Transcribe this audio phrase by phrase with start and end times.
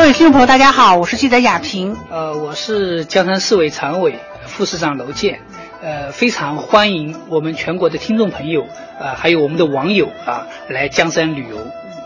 [0.00, 1.94] 各位听众朋友，大家好，我是记者亚平。
[2.08, 5.40] 呃，我是江山市委常委、副市长娄建。
[5.82, 8.66] 呃，非常欢迎我们全国的听众朋友
[8.98, 11.58] 呃，还有我们的网友啊，来江山旅游。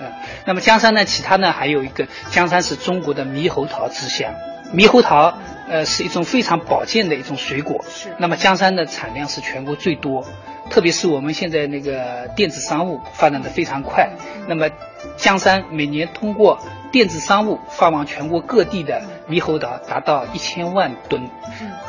[0.00, 0.10] 嗯，
[0.46, 4.32] 那么江山呢，其他呢还有一个，江山是中国的猕猴桃之乡。
[4.74, 5.36] 猕猴桃
[5.72, 7.82] 呃是一种非常保健的一种水果。
[7.88, 8.14] 是。
[8.18, 10.26] 那么江山的产量是全国最多，
[10.68, 14.10] 特别是我们现在那个电子商务发展的非常快。
[14.46, 14.68] 那么
[15.16, 16.60] 江山每年通过
[16.92, 21.30] 电子商务发往全国各地的猕猴桃达到一千万吨。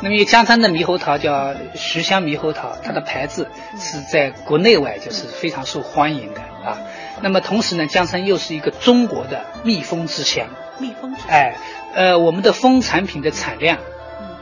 [0.00, 6.78] 那么江山的猕猴桃叫徐香猕猴桃，它的牌子是在国内外就是非常受欢迎的啊。
[7.20, 10.48] 那么同时呢，江山又是一个中国的蜜蜂之乡。
[10.78, 11.30] 蜜蜂之乡。
[11.30, 11.56] 哎，
[11.94, 13.78] 呃，我们的蜂产品的产量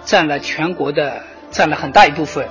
[0.05, 2.49] 占了全国的占了很大一部分。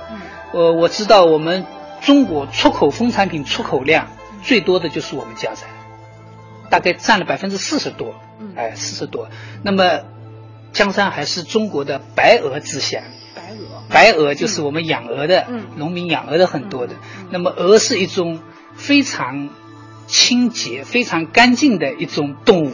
[0.52, 1.66] 呃，我知道我们
[2.00, 4.08] 中国出口蜂产品出口量
[4.42, 5.68] 最多的就是我们江山，
[6.70, 8.14] 大概占了百分之四十多。
[8.56, 9.28] 哎，四十多。
[9.62, 10.00] 那么。
[10.72, 13.02] 江山还是中国的白鹅之乡。
[13.34, 16.94] 白鹅，白鹅就是我们养鹅的，农民养鹅的很多的。
[17.28, 18.40] 那么鹅是一种
[18.74, 19.50] 非常
[20.12, 22.72] 清洁、非常干净的一种动物。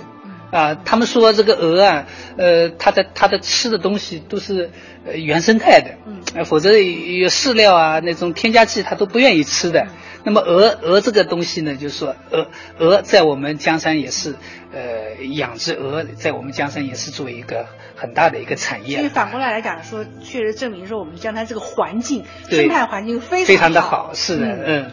[0.50, 2.06] 啊，他们说这个鹅啊，
[2.38, 4.70] 呃，它的它的吃的东西都是
[5.06, 9.88] 呃原生态的，嗯，否则有饲料啊那种添加剂，它都不愿意吃的。
[10.24, 14.36] 那么鹅鹅这个东西呢，就是说鹅鹅在我们江山也是，
[14.72, 18.96] 呃，养殖鹅在我们江山也是作为一个很大的一个产业。
[18.96, 24.90] 所以反过来来讲说，确实证明说我们江山这个环境生态环境非常非常的好，是的，嗯嗯。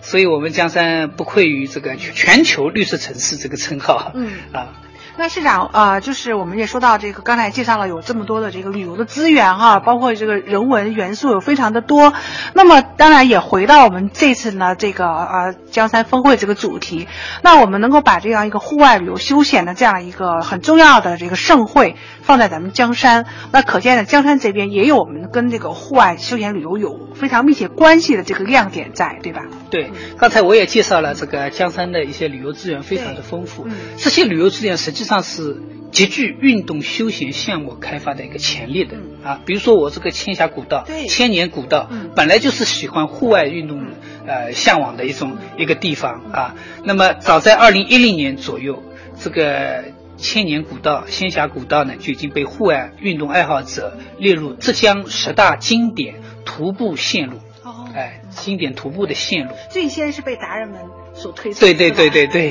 [0.00, 4.82] 所以我们江山不愧于这个全球绿色城市这个称号，嗯啊。
[5.18, 12.14] 那市长啊，就是我们也说到这个，刚才介绍了有这么多的这个旅游的资源哈，包括这个人文元素有非常的多。
[12.54, 17.08] 那么当然也回到我们这次呢这个呃江山峰会这个主题，
[17.42, 29.42] 那我们能够把这样一个户外旅游休闲的这样一个很重要的这个盛会放在咱们江山，那可见呢江山这边也有我们跟这个户外休闲旅游有非常密切关系的这个亮点在，对吧？
[29.70, 33.68] 对，刚才我也介绍了这个江山的一些旅游资源非常的丰富，
[33.98, 35.01] 这些旅游资源实际。
[35.02, 43.84] 实际上是极具运动休闲项目开发的一个潜力的啊，比如说我这个千峡古道、千年古道，本来就是喜欢户外运动
[44.24, 46.54] 呃向往的一种一个地方啊。
[46.84, 48.80] 那么早在二零一零年左右，
[49.18, 49.86] 这个
[50.16, 57.38] 千年古道、仙峡古道呢就已经被户外运动爱好者列入浙江十大经典徒步线路。
[57.64, 59.52] 哦，哎，经典徒步的线路。
[59.68, 60.80] 最先是被达人们。
[61.14, 62.50] 所推对对对对对，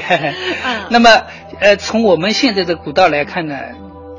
[0.91, 1.09] 那么
[1.61, 3.55] 呃，从我们现在的古道来看呢，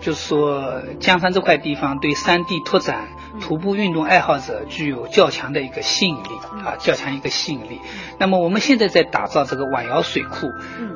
[0.01, 3.09] 就是说江山这块地方对山地拓展、
[3.41, 6.29] 徒步运动爱好者具有较强的一个吸引力
[6.65, 7.81] 啊，较强一个吸引力。
[8.19, 10.47] 那么我们现在在打造这个晚窑水库，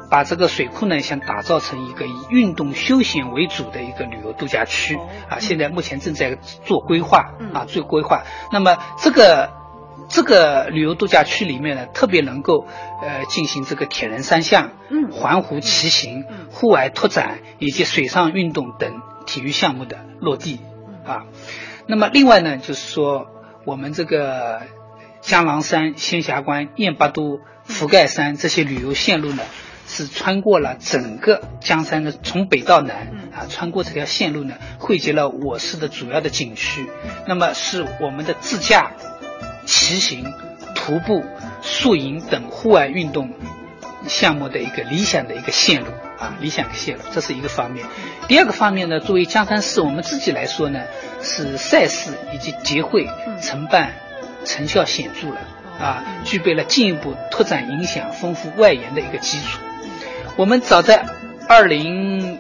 [0.09, 4.97] 把这个水库呢想打造成一个以运动休闲为主的一个旅游度假区
[5.29, 8.23] 啊，现在目前正在做规划啊，做规划。
[8.53, 9.66] 那么这个。
[10.09, 12.67] 这个旅游度假区里面呢，特别能够
[13.03, 20.61] 呃进行这个铁人三项、嗯，环湖骑行、户外拓展以及水上运动等体育项目的落地
[21.05, 21.25] 啊。
[21.87, 23.27] 那么另外呢，就是说
[23.65, 24.63] 我们这个
[25.21, 29.43] 江郎山、仙霞关、雁巴都、福盖山这些旅游线路呢，
[29.89, 36.87] 是穿过了整个江山的从北到南啊，穿过这条线路呢，汇集了我市的主要的景区，
[37.27, 38.93] 那么是我们的自驾。
[39.67, 40.33] 骑行、
[40.75, 41.25] 徒步、
[41.61, 43.31] 宿营等户外运动
[44.07, 45.89] 项目的一个理想的一个线路
[46.19, 47.85] 啊，理想的线路，这是一个方面。
[48.29, 50.81] 第二个方面呢，作为江山市我们自己来说呢，
[51.21, 53.09] 是赛事以及节会
[53.43, 53.93] 承办
[54.45, 55.41] 成效显著了
[55.81, 59.61] 啊，具备了进一步拓展影响、丰富外延的一个基础。
[60.37, 61.05] 我们早在
[61.49, 62.39] 二零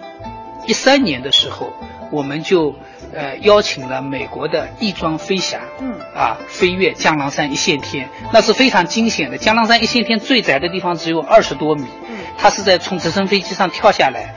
[0.66, 1.72] 一三年的时候，
[2.10, 2.74] 我们就。
[3.14, 9.38] 呃，邀请了美国的翼装飞侠，嗯，啊，飞越江郎山一线天，那是非常惊险的。
[9.38, 14.34] 江郎山一线天最窄的地方只有二十多米，嗯，他是在从直升飞机上跳下来，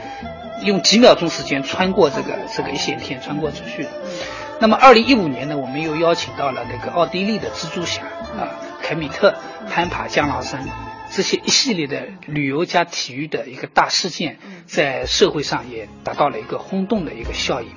[0.63, 3.89] 用几秒钟时间穿过这个这个一线天，穿过出去的。
[4.61, 8.01] 那么，二零一五年呢，我们又邀请到了那个奥地利的蜘蛛侠
[8.37, 9.33] 啊，凯米特
[9.69, 10.67] 攀爬江郎山，
[11.09, 17.69] 这些一系列的旅游加体育的一个大事件，在社会上也达到了一个轰动的一个效应。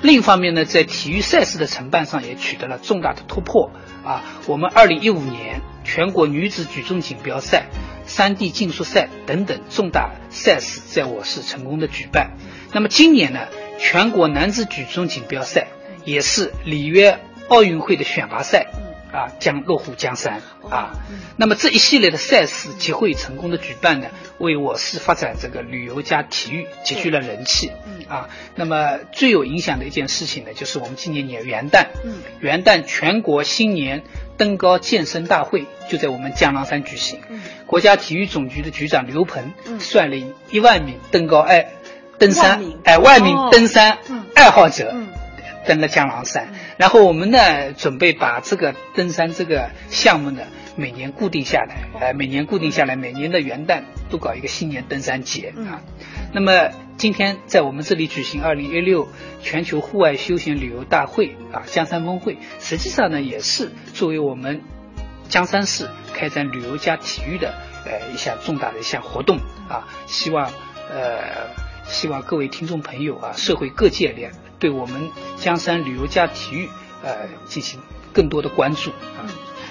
[0.00, 3.70] 另一方面呢，在体育赛事的承办上也取得了重大的突破
[4.04, 4.22] 啊！
[4.46, 7.66] 我们二零一五年全国女子举重锦标赛、
[8.06, 12.36] 山地竞速赛等等重大赛事在我市成功的举办。
[12.72, 13.40] 那么今年呢，
[13.78, 15.66] 全国男子举重锦标赛
[16.04, 17.18] 也是里约
[17.48, 18.66] 奥运会的选拔赛
[19.12, 20.92] 啊，将落户江山啊。
[21.36, 24.08] 那么这一系列的赛事集会成功的举办呢，
[24.38, 27.70] 为我市发展这个旅游加体育集聚了人气
[28.08, 28.28] 啊。
[28.54, 31.86] 那么最有影响的一件事情呢，就是我们今年年元旦，
[32.40, 34.02] 元旦全国新年
[34.36, 37.20] 登高健身大会就在我们江郎山举行。
[37.66, 41.68] 国家体育总局的局长刘鹏率领一万名登高爱
[42.18, 43.98] 登山哎万名登山
[44.34, 44.94] 爱好者。
[45.68, 46.48] 登了江郎山，
[46.78, 50.44] 然后我们呢准备把这个登山这个项目呢
[50.76, 55.82] 每年固定下来，呃，每年固定下来，每年的元旦都搞一个新年登山节啊。
[56.32, 59.08] 那么今天在我们这里举行二零一六
[59.42, 64.62] 全球户外休闲旅游大会啊，江山峰会，实际上呢也是作为我们
[65.28, 67.52] 江山市开展旅游加体育的
[67.84, 69.36] 呃一项重大的一项活动。
[69.68, 70.50] 啊，希望
[70.90, 71.50] 呃
[71.84, 74.32] 希望各位听众朋友啊，社会各界联。
[74.58, 76.68] 对我们江山旅游加体育，
[77.02, 77.80] 呃，进行
[78.12, 79.22] 更多的关注啊。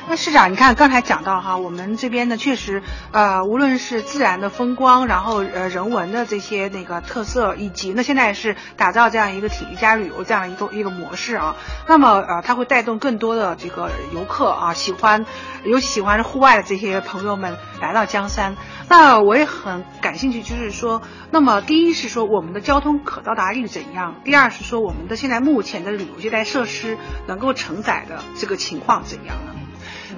[0.10, 2.82] 那市长，你看刚才讲到哈，我们这边呢确实，
[3.12, 11.58] 呃，无论是自然的风光，然后呃人文的这些那个特色，以及那现在是打造这样一个体育加旅游这样一个一个模式啊。
[11.88, 15.26] 那么呃，它会带动更多的这个游客啊，喜欢，
[15.66, 18.56] 尤其喜欢户外的这些朋友们来到江山。
[18.88, 21.02] 那我也很感兴趣，就是说，
[21.32, 24.16] 那么第一是说我们的交通可到达率怎样？
[24.24, 29.52] 第二是说我们的现在目前的旅游接待设施能够承载的这个情况怎样呢？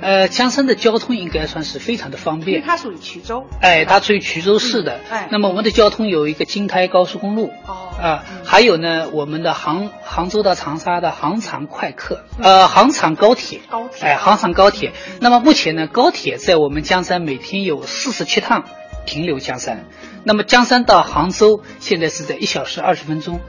[0.02, 18.66] 呃，江山的交通应该算是非常的方便，它属于衢州，哎，它属于衢州市的，哎，那么我们的交通有一个京台高速公路，哦，啊，还有呢，我们的杭杭州到长沙的杭长快客，呃，杭长高铁，高铁，哎，杭长高铁，那么目前呢，高铁在我们江山每天有四十七趟
[19.06, 19.86] 停留江山，
[20.24, 23.40] 那么江山到杭州现在是在一小时二十分钟，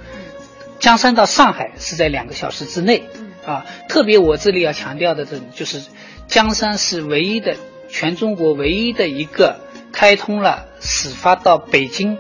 [0.79, 3.09] 江山到上海是在两个小时之内，
[3.45, 5.83] 啊，特别我这里要强调的这就是。
[6.27, 7.57] 江山是唯一的，
[7.89, 9.57] 全中国唯一的一个
[9.91, 12.19] 开通了始发到北京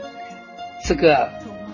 [0.84, 1.30] 这个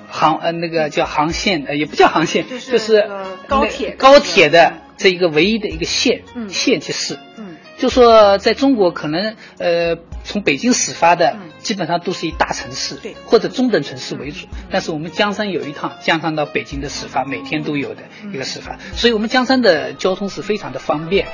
[0.06, 3.08] 航呃那个叫航线呃也不叫航线，就是
[3.48, 7.18] 高铁高铁的这一个唯一的一个线线级市。
[7.38, 9.96] 嗯，就说在中国可能呃
[10.26, 18.02] 从北京始发的基本上都是以大城市或者中等城市为主，但是我们江山有一趟江山到北京的始发，每天都有的
[18.32, 21.26] 一个始发，所以我们江山的交通是非常的方便。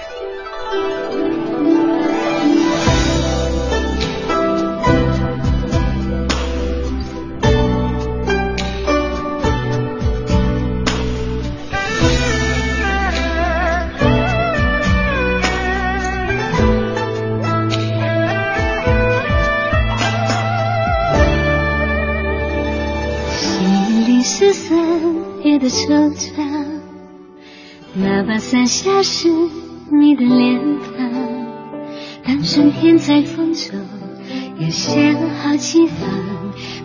[24.53, 24.75] 心里失色
[25.43, 26.45] 也的惆怅，
[27.95, 29.29] 那把伞下是。
[29.95, 30.59] 你的脸
[30.97, 31.11] 庞，
[32.25, 33.79] 当春天在风中
[34.59, 35.95] 又写了好几行，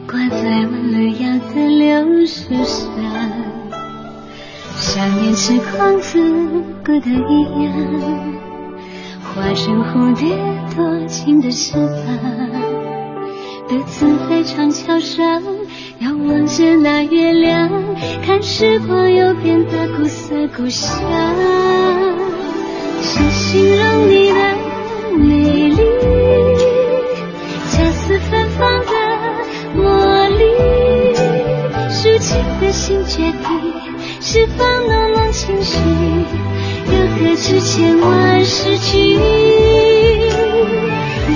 [0.06, 2.86] 挂在弯了腰的柳树上。
[4.76, 6.20] 想念痴狂自
[6.86, 7.74] 古的一样，
[9.34, 10.36] 化成蝴蝶
[10.76, 12.20] 多情的翅膀，
[13.70, 15.42] 独自在长桥上，
[16.00, 17.70] 遥望着那月亮，
[18.26, 20.94] 看时光又变得古色古香。
[23.02, 24.36] 是形容你的
[25.18, 25.82] 美丽，
[27.72, 28.92] 恰似芬芳的
[29.76, 30.44] 茉莉，
[31.90, 33.42] 抒情的心决定，
[34.22, 35.80] 释放浓浓情绪，
[36.92, 39.20] 又何止千万诗句？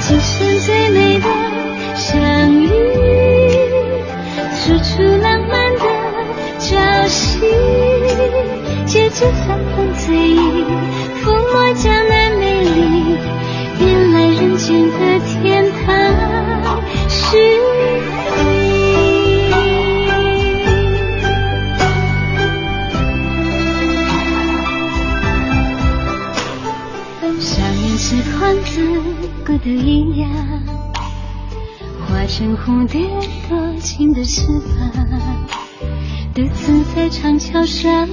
[0.04, 0.41] 今生
[9.22, 10.36] 借着寒风醉意。
[11.22, 13.16] 抚摸江南美丽，
[13.80, 15.86] 原来人间的天堂
[17.08, 18.50] 是你。
[27.40, 28.74] 少年痴狂自
[29.46, 30.28] 古的阴阳，
[32.08, 33.08] 化成蝴蝶
[33.48, 34.92] 多情的翅膀，
[36.34, 38.08] 独自在长桥上。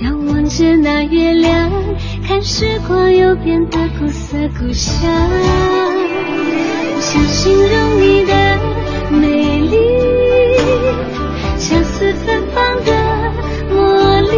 [0.00, 1.70] 遥望着那月亮，
[2.26, 5.02] 看时光又变得古色古香。
[7.00, 8.32] 想形容你的
[9.10, 9.76] 美丽，
[11.58, 12.92] 像似芬芳的
[13.74, 14.36] 茉莉，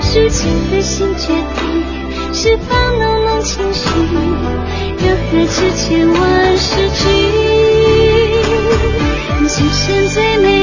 [0.00, 3.88] 抒情的心决定，释放浓浓情绪，
[4.98, 7.04] 又何止千万诗句？
[9.48, 10.59] 今生最美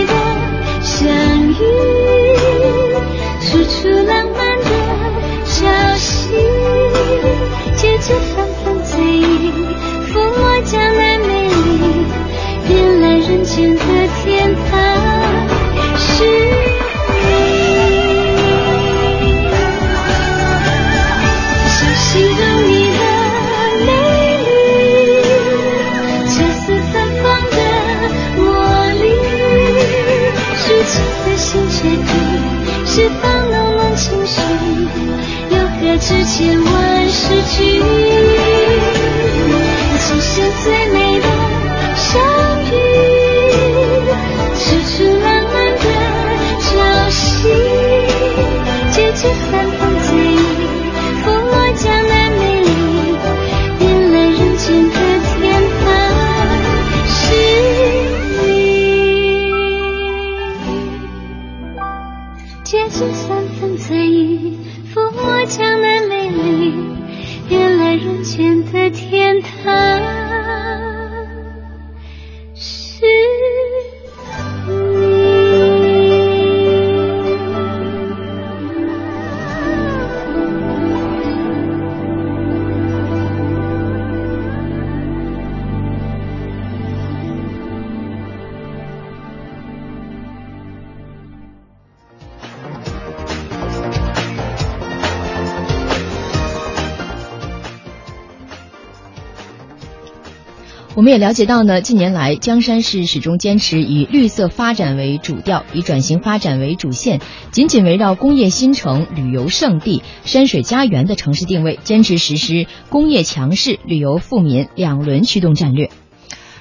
[100.98, 115.92] 我们也了解到呢，近年来江山市始终坚持以绿色发展为主调，以转型发展为主线，紧紧围绕工业新城、旅游胜地、山水家园的城市定位，坚持实施工业强势、旅游富民两轮驱动战略。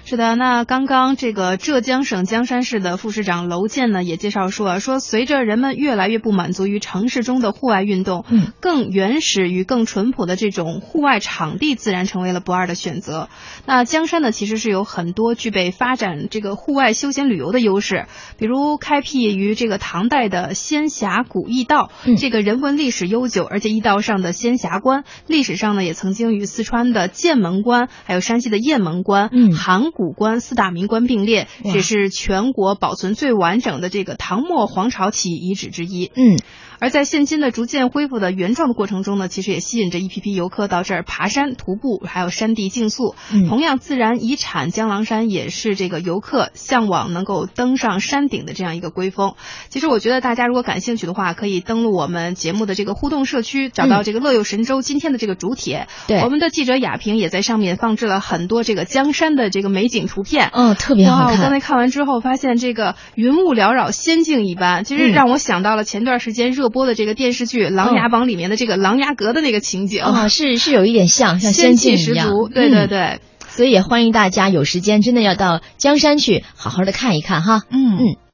[0.08, 13.28] 是的，那刚刚这个浙江省江山市的副市长娄建呢也介绍说啊，说随着人们越来越不满足于城市中的户外运动，嗯，更原始与更淳朴的这种户外场地自然成为了不二的选择。
[13.66, 18.06] 那江山呢其实是有很多具备发展这个户外休闲旅游的优势，
[18.38, 36.12] 比如开辟于这个唐代的仙峡古驿道，嗯这个人文历史悠久，而且驿道上的仙峡关历史上呢也曾经与四川的剑门关还有山西的雁门关、嗯函谷关四大名关并列，哇这是全国保存最完整的这个唐末皇朝起义遗址之一。
[36.14, 36.38] 嗯，
[36.78, 43.14] 而在现今的逐渐恢复的原状的过程中呢，其实也吸引着一批批游客到这儿爬山、徒步，还有山地竞速。
[43.32, 49.34] 嗯同样，自然遗产江郎山也是这个游客向往能够登上山顶的这样一个归峰。
[49.68, 55.88] 其实，我觉得大家如果感兴趣的话，可以登录我们节目的这个互动社区，找到这个乐游神州今天的这个主帖。
[55.88, 60.50] 嗯对我们的记者雅萍也在上面放置了很多这个江山的这个美景图片。
[60.52, 61.36] 嗯，特别好看！
[61.36, 61.56] 我刚才。
[61.66, 72.48] 看完之后，发现这个云雾缭绕，仙境一般，其实嗯让我想到了前段时间热播的这个电视剧《琅琊榜》里面的这个琅琊阁的那个情景，哦，是是有一点像，像仙气十足。
[72.48, 77.62] 对对嗯对，所以也欢迎大家有时间真的要到江山去好好的看一看哈。
[77.70, 78.16] 嗯嗯。